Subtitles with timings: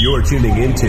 [0.00, 0.86] You're tuning into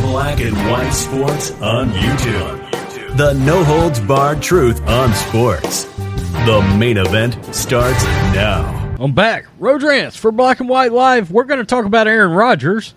[0.00, 3.16] Black and White Sports on YouTube.
[3.18, 5.84] The no holds barred truth on sports.
[6.46, 8.02] The main event starts
[8.32, 8.96] now.
[8.98, 9.44] I'm back.
[9.58, 11.30] Rodrance for Black and White Live.
[11.30, 12.94] We're going to talk about Aaron Rodgers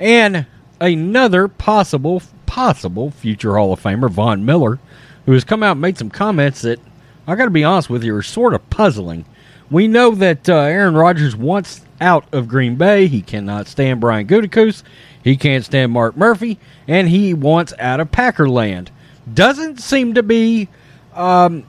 [0.00, 0.46] and
[0.80, 4.80] another possible possible future Hall of Famer, Von Miller,
[5.26, 6.80] who has come out and made some comments that
[7.28, 9.26] I got to be honest with you are sort of puzzling.
[9.70, 13.06] We know that uh, Aaron Rodgers wants out of Green Bay.
[13.06, 14.82] He cannot stand Brian Gutekunst.
[15.22, 18.88] He can't stand Mark Murphy, and he wants out of Packerland.
[19.32, 20.68] Doesn't seem to be,
[21.14, 21.64] um,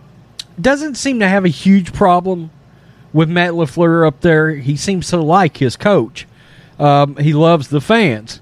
[0.60, 2.52] doesn't seem to have a huge problem
[3.12, 4.52] with Matt LaFleur up there.
[4.52, 6.28] He seems to like his coach.
[6.78, 8.40] Um, he loves the fans,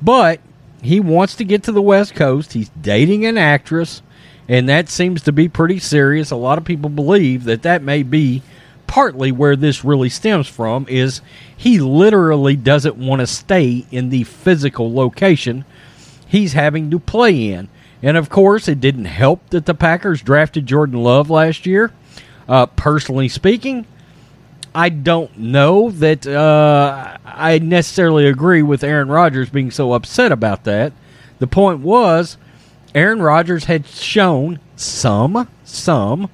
[0.00, 0.40] but
[0.82, 2.52] he wants to get to the West Coast.
[2.52, 4.02] He's dating an actress,
[4.48, 6.30] and that seems to be pretty serious.
[6.30, 8.42] A lot of people believe that that may be
[8.94, 11.20] partly where this really stems from is
[11.56, 15.64] he literally doesn't want to stay in the physical location
[16.28, 17.68] he's having to play in.
[18.04, 21.90] And of course, it didn't help that the Packers drafted Jordan Love last year.
[22.48, 23.84] Uh, personally speaking,
[24.72, 30.62] I don't know that uh, I necessarily agree with Aaron Rodgers being so upset about
[30.64, 30.92] that.
[31.40, 32.36] The point was,
[32.94, 36.30] Aaron Rodgers had shown some, some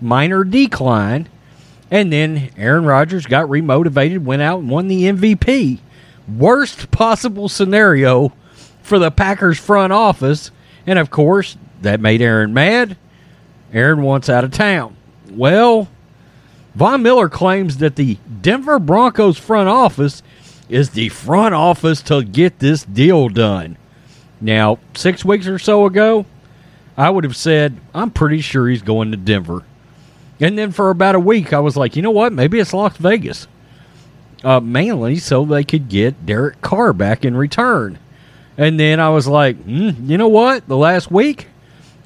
[0.00, 1.28] minor decline
[1.90, 5.80] and then Aaron Rodgers got remotivated, went out and won the MVP.
[6.28, 8.32] Worst possible scenario
[8.82, 10.50] for the Packers front office.
[10.86, 12.96] And of course, that made Aaron mad.
[13.72, 14.96] Aaron wants out of town.
[15.30, 15.88] Well,
[16.74, 20.22] Von Miller claims that the Denver Broncos front office
[20.68, 23.76] is the front office to get this deal done.
[24.40, 26.26] Now, six weeks or so ago,
[26.96, 29.64] I would have said, I'm pretty sure he's going to Denver.
[30.40, 32.32] And then for about a week, I was like, you know what?
[32.32, 33.46] Maybe it's Las Vegas.
[34.42, 37.98] Uh, mainly so they could get Derek Carr back in return.
[38.56, 40.66] And then I was like, mm, you know what?
[40.66, 41.48] The last week,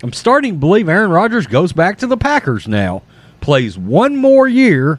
[0.02, 3.02] I'm starting to believe Aaron Rodgers goes back to the Packers now,
[3.40, 4.98] plays one more year,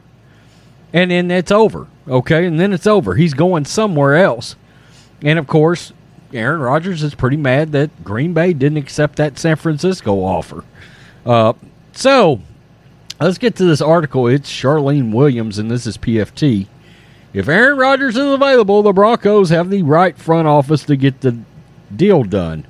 [0.93, 1.87] and then it's over.
[2.07, 3.15] Okay, and then it's over.
[3.15, 4.55] He's going somewhere else.
[5.21, 5.91] And of course,
[6.33, 10.63] Aaron Rodgers is pretty mad that Green Bay didn't accept that San Francisco offer.
[11.25, 11.53] Uh,
[11.93, 12.41] so
[13.19, 14.27] Let's get to this article.
[14.27, 16.67] It's Charean Williams, and this is PFT.
[17.33, 21.37] If Aaron Rodgers is available, the Broncos have the right front office to get the
[21.95, 22.65] deal done.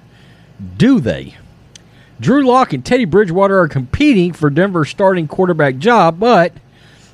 [0.77, 1.35] Do they?
[2.19, 6.53] Drew Lock and Teddy Bridgewater are competing for Denver's starting quarterback job, but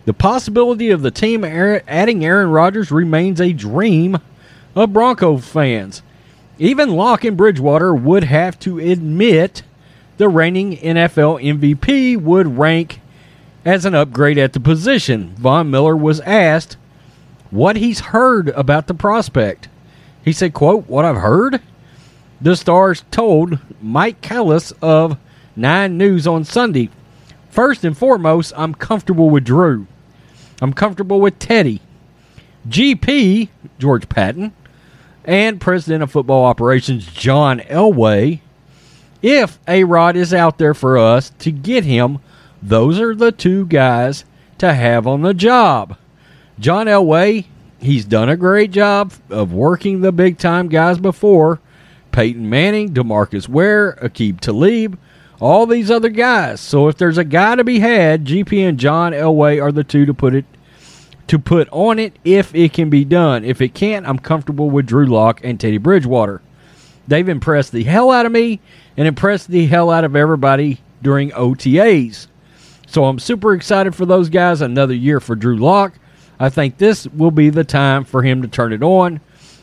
[0.05, 4.19] the possibility of the team adding Aaron Rodgers remains a dream
[4.75, 6.01] of Bronco fans.
[6.59, 9.63] Even Lock and Bridgewater would have to admit
[10.17, 13.00] the reigning NFL MVP would rank
[13.66, 15.35] as an upgrade at the position.
[15.35, 16.77] Von Miller was asked
[17.49, 19.67] what he's heard about the prospect.
[20.23, 21.61] He said, quote, what I've heard?
[22.39, 25.17] The Stars told Mike Klis of
[25.55, 26.89] Nine News on Sunday.
[27.49, 29.85] First and foremost, I'm comfortable with Drew.
[30.61, 31.81] I'm comfortable with Teddy.
[32.67, 33.49] GP,
[33.79, 34.53] George Paton,
[35.25, 38.39] and President of Football Operations, John Elway,
[39.22, 42.19] if A Rod is out there for us to get him
[42.61, 44.25] those are the two guys
[44.59, 45.97] to have on the job.
[46.59, 47.45] John Elway,
[47.79, 51.59] he's done a great job of working the big time guys before.
[52.11, 54.99] Peyton Manning, DeMarcus Ware, Aqib Talib,
[55.39, 56.61] all these other guys.
[56.61, 60.05] So if there's a guy to be had, GP and John Elway are the two
[60.05, 60.45] to put it
[61.28, 63.45] to put on it if it can be done.
[63.45, 66.41] If it can't, I'm comfortable with Drew Lock and Teddy Bridgewater.
[67.08, 68.59] They've impressed the hell out of me
[68.97, 72.28] and impressed the hell out of everybody during OTAs.
[72.91, 74.59] So I'm super excited for those guys.
[74.59, 75.93] Another year for Drew Lock.
[76.38, 79.22] I think this will be the time for him to turn it on.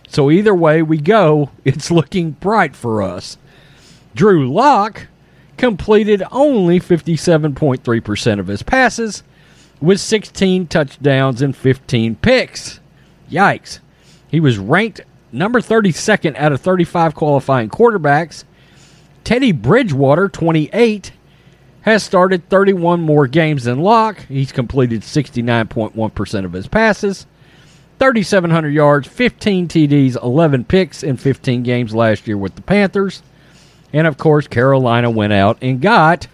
[0.09, 3.37] So either way we go, it's looking bright for us.
[4.15, 5.09] Drew Lock
[5.59, 9.23] completed only 57.3% of his passes
[9.79, 12.81] with 16 touchdowns and 15 picks.
[13.31, 13.81] Yikes.
[14.29, 15.03] He was ranked
[15.33, 18.45] number 32nd out of 35 qualifying quarterbacks.
[19.23, 21.13] Teddy Bridgewater, 28,
[21.88, 24.19] has started 31 more games than Lock.
[24.26, 27.26] He's completed 69.1% of his passes.
[27.99, 33.23] 3,700 yards, 15 TDs, 11 picks in 15 games last year with the Panthers.
[33.93, 36.29] And of course, Carolina went out and got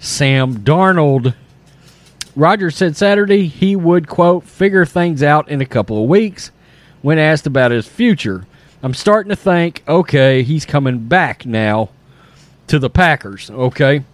[0.00, 1.34] Sam Darnold.
[2.34, 6.50] Rodgers said Saturday he would, quote, figure things out in a couple of weeks
[7.02, 8.46] when asked about his future.
[8.82, 11.90] I'm starting to think, okay, he's coming back now
[12.68, 14.04] to the Packers, okay?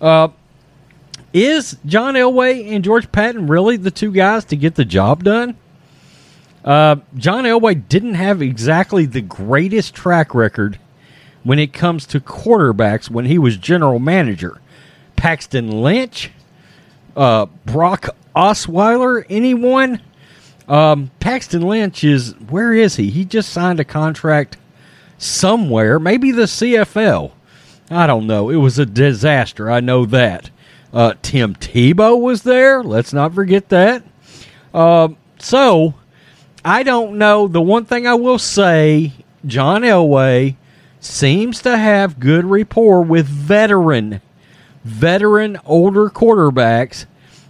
[0.00, 0.28] Uh,
[1.32, 5.56] is John Elway and George Paton really the two guys to get the job done?
[6.64, 10.78] Uh, John Elway didn't have exactly the greatest track record
[11.44, 14.60] when it comes to quarterbacks when he was general manager.
[15.16, 16.30] Paxton Lynch,
[17.16, 20.00] uh, Brock Osweiler, anyone?
[20.68, 23.10] Um, Paxton Lynch is where is he?
[23.10, 24.56] He just signed a contract
[25.16, 27.32] somewhere, maybe the CFL.
[27.90, 28.50] I don't know.
[28.50, 29.70] It was a disaster.
[29.70, 30.50] I know that.
[30.92, 32.82] Uh, Tim Tebow was there.
[32.82, 34.02] Let's not forget that.
[34.72, 35.08] Uh,
[35.38, 35.94] so
[36.64, 37.48] I don't know.
[37.48, 39.12] The one thing I will say,
[39.46, 40.56] John Elway
[41.00, 44.20] seems to have good rapport with veteran,
[44.84, 47.06] veteran older quarterbacks,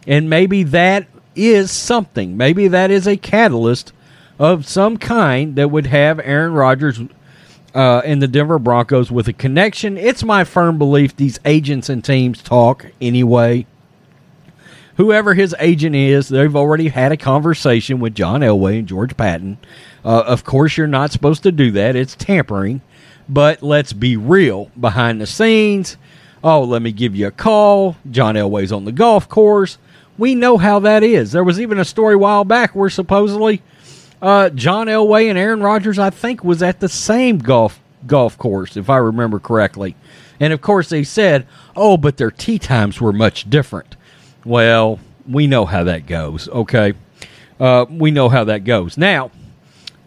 [0.06, 2.36] and maybe that is something.
[2.36, 3.92] Maybe that is a catalyst
[4.38, 7.00] of some kind that would have Aaron Rodgers
[7.78, 9.96] uh, and the Denver Broncos with a connection.
[9.96, 13.66] It's my firm belief these agents and teams talk anyway.
[14.96, 19.58] Whoever his agent is, they've already had a conversation with John Elway and George Paton.
[20.04, 21.94] Uh, of course, you're not supposed to do that.
[21.94, 22.80] It's tampering.
[23.28, 24.72] But let's be real.
[24.80, 25.98] Behind the scenes,
[26.42, 27.96] oh, let me give you a call.
[28.10, 29.78] John Elway's on the golf course.
[30.16, 31.30] We know how that is.
[31.30, 33.62] There was even a story a while back where supposedly
[34.20, 38.76] uh, John Elway and Aaron Rodgers, I think, was at the same golf golf course,
[38.76, 39.96] if I remember correctly.
[40.40, 43.96] And of course, they said, "Oh, but their tee times were much different."
[44.44, 46.48] Well, we know how that goes.
[46.48, 46.94] Okay,
[47.60, 48.96] uh, we know how that goes.
[48.96, 49.30] Now,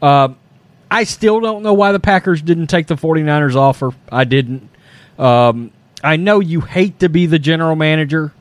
[0.02, 0.30] uh,
[0.90, 3.92] I still don't know why the Packers didn't take the 49ers offer.
[4.12, 4.70] I didn't.
[5.20, 5.72] Um,
[6.04, 8.34] I know you hate to be the general manager.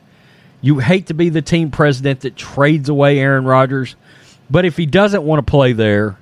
[0.61, 3.95] You hate to be the team president that trades away Aaron Rodgers.
[4.51, 6.17] But if he doesn't want to play there,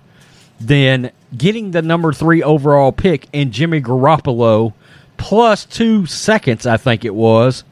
[0.59, 4.73] then getting the number three overall pick and Jimmy Garoppolo
[5.17, 7.63] plus two seconds, I think it was,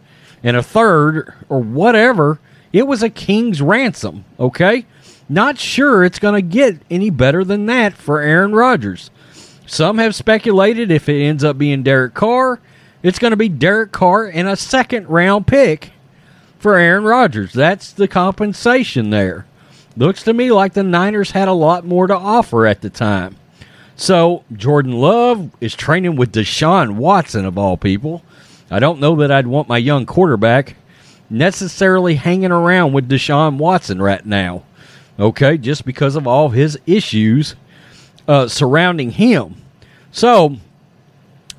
[0.43, 2.39] and a third or whatever,
[2.73, 4.25] it was a king's ransom.
[4.39, 4.85] Okay?
[5.29, 9.11] Not sure it's going to get any better than that for Aaron Rodgers.
[9.67, 12.59] Some have speculated if it ends up being Derek Carr,
[13.03, 15.91] it's going to be Derek Carr and a second round pick
[16.57, 17.53] for Aaron Rodgers.
[17.53, 19.45] That's the compensation there.
[19.97, 23.35] Looks to me like the Niners had a lot more to offer at the time.
[23.95, 28.23] So Jordan Love is training with Deshaun Watson of all people.
[28.69, 30.75] I don't know that I'd want my young quarterback
[31.29, 34.63] necessarily hanging around with Deshaun Watson right now
[35.19, 37.55] okay, just because of all his issues
[38.27, 39.55] uh, surrounding him.
[40.11, 40.57] So,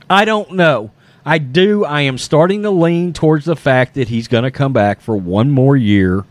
[0.08, 0.90] I don't know.
[1.24, 1.84] I do.
[1.84, 5.16] I am starting to lean towards the fact that he's going to come back for
[5.16, 6.24] one more year.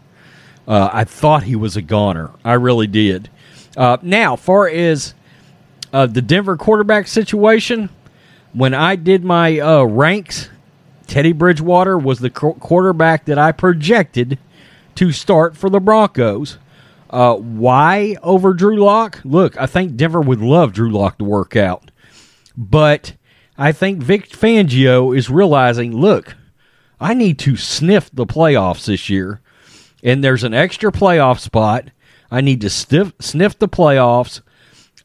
[0.68, 2.32] Uh, I thought he was a goner.
[2.44, 3.30] I really did.
[3.78, 5.14] Uh, now, far as
[5.94, 7.90] uh, the Denver quarterback situation,
[8.54, 10.50] when I did my uh, ranks,
[11.08, 14.38] Teddy Bridgewater was the quarterback that I projected
[14.96, 16.58] to start for the Broncos.
[17.10, 19.22] Uh, why over Drew Lock?
[19.24, 21.92] Look, I think Denver would love Drew Lock to work out,
[22.58, 23.14] but
[23.58, 26.36] I think Vic Fangio is realizing, look,
[27.00, 29.40] I need to sniff the playoffs this year,
[30.04, 31.90] and there's an extra playoff spot.
[32.30, 34.42] I need to sniff, sniff the playoffs.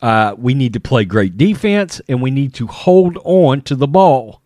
[0.00, 3.86] Uh, we need to play great defense, and we need to hold on to the
[3.86, 4.40] ball.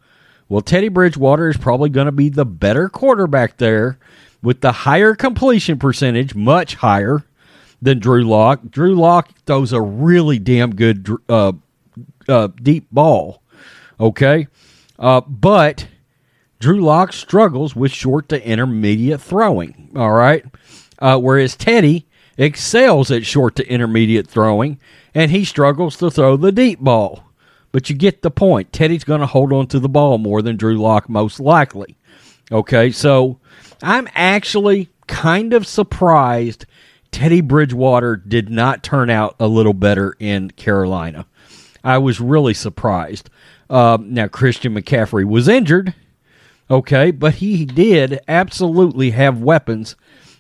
[0.48, 3.98] Well, Teddy Bridgewater is probably going to be the better quarterback there
[4.42, 7.24] with the higher completion percentage, much higher
[7.80, 8.60] than Drew Lock.
[8.70, 11.52] Drew Lock throws a really damn good uh,
[12.28, 13.42] uh, deep ball.
[13.98, 14.46] Okay,
[14.98, 15.88] uh, but
[16.58, 19.90] Drew Lock struggles with short to intermediate throwing.
[19.94, 20.44] All right,
[20.98, 22.06] uh, whereas Teddy
[22.38, 24.78] excels at short to intermediate throwing,
[25.14, 27.24] and he struggles to throw the deep ball.
[27.72, 28.72] But you get the point.
[28.72, 31.96] Teddy's going to hold on to the ball more than Drew Lock, most likely.
[32.50, 33.38] Okay, so
[33.82, 36.64] I'm actually kind of surprised
[37.10, 41.26] Teddy Bridgewater did not turn out a little better in Carolina.
[41.82, 43.30] I was really surprised.
[43.68, 45.94] Um, now, Christian McCaffrey was injured,
[46.70, 49.96] okay, but he did absolutely have weapons.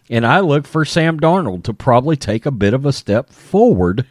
[0.08, 4.06] And I look for Sam Darnold to probably take a bit of a step forward,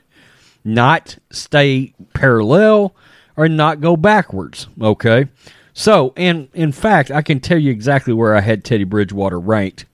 [0.63, 2.95] not stay parallel
[3.37, 5.27] or not go backwards, okay?
[5.73, 9.85] So, and in fact, I can tell you exactly where I had Teddy Bridgewater ranked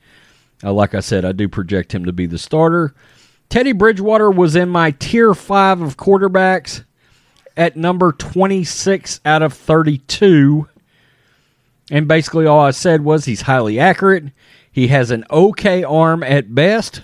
[0.64, 2.94] uh, like I said, I do project him to be the starter.
[3.50, 6.84] Teddy Bridgewater was in my tier five of quarterbacks
[7.58, 10.68] at number 26 out of 32.
[11.92, 14.32] And basically, all I said was he's highly accurate.
[14.72, 17.02] He has an okay arm at best,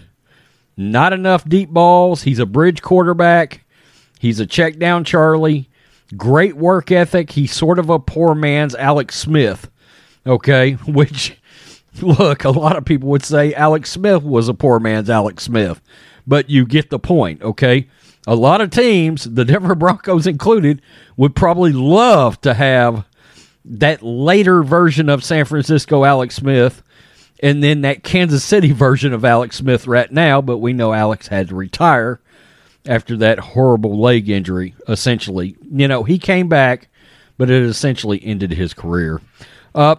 [0.77, 2.24] not enough deep balls.
[2.24, 3.65] He's a bridge quarterback.
[4.17, 5.70] He's a check down Charlie.
[6.15, 7.32] Great work ethic.
[7.32, 9.70] He's sort of a poor man's Alex Smith.
[10.25, 11.38] Okay, which
[12.01, 15.82] look, a lot of people would say Alex Smith was a poor man's Alex Smith,
[16.25, 17.89] but you get the point, okay?
[18.25, 20.82] A lot of teams, the Denver Broncos included,
[21.17, 23.06] would probably love to have
[23.70, 26.82] that later version of San Francisco Alex Smith
[27.42, 31.28] and then that Kansas City version of Alex Smith right now, but we know Alex
[31.28, 32.20] had to retire
[32.88, 35.56] after that horrible leg injury, essentially.
[35.72, 36.88] You know, he came back,
[37.38, 39.22] but it essentially ended his career.
[39.76, 39.98] Uh,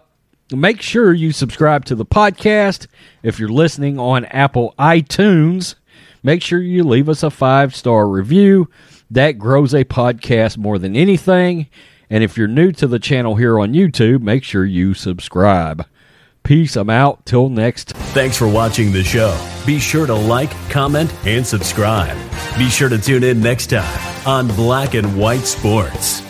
[0.51, 2.87] make sure you subscribe to the podcast.
[3.23, 5.75] If you're listening on Apple iTunes,
[6.23, 8.69] make sure you leave us a five star review.
[9.11, 11.69] That grows a podcast more than anything.
[12.11, 15.87] And if you're new to the channel here on YouTube, make sure you subscribe.
[16.43, 16.77] Peace.
[16.77, 17.27] I'm out.
[17.27, 17.91] Till next.
[17.91, 19.37] Thanks for watching the show.
[19.67, 22.17] Be sure to like, comment, and subscribe.
[22.57, 26.23] Be sure to tune in next time on Black and White Sports.